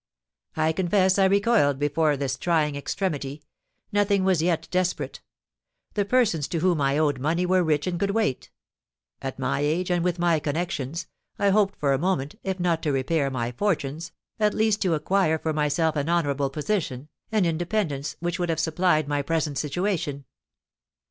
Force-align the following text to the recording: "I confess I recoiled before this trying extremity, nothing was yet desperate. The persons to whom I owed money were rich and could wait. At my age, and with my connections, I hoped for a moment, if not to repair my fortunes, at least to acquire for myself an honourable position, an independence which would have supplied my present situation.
"I 0.55 0.71
confess 0.71 1.19
I 1.19 1.25
recoiled 1.25 1.77
before 1.77 2.17
this 2.17 2.35
trying 2.35 2.75
extremity, 2.75 3.43
nothing 3.91 4.23
was 4.23 4.41
yet 4.41 4.67
desperate. 4.71 5.21
The 5.93 6.05
persons 6.05 6.47
to 6.47 6.57
whom 6.59 6.81
I 6.81 6.97
owed 6.97 7.19
money 7.19 7.45
were 7.45 7.63
rich 7.63 7.85
and 7.85 7.99
could 7.99 8.09
wait. 8.09 8.49
At 9.21 9.37
my 9.37 9.59
age, 9.59 9.91
and 9.91 10.03
with 10.03 10.17
my 10.17 10.39
connections, 10.39 11.05
I 11.37 11.49
hoped 11.49 11.75
for 11.75 11.93
a 11.93 11.99
moment, 11.99 12.33
if 12.43 12.59
not 12.59 12.81
to 12.81 12.91
repair 12.91 13.29
my 13.29 13.51
fortunes, 13.51 14.11
at 14.39 14.55
least 14.55 14.81
to 14.81 14.95
acquire 14.95 15.37
for 15.37 15.53
myself 15.53 15.95
an 15.95 16.09
honourable 16.09 16.49
position, 16.49 17.09
an 17.31 17.45
independence 17.45 18.15
which 18.19 18.39
would 18.39 18.49
have 18.49 18.59
supplied 18.59 19.07
my 19.07 19.21
present 19.21 19.59
situation. 19.59 20.25